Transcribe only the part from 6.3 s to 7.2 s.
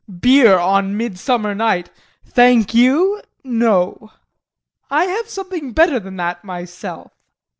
myself.